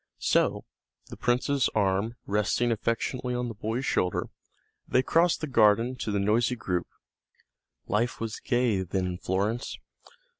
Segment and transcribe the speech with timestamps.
[0.17, 0.65] So,
[1.11, 4.29] the prince's arm resting affectionately on the boy's shoulder,
[4.87, 6.87] they crossed the garden to the noisy group.
[7.85, 9.77] Life was gay then in Florence.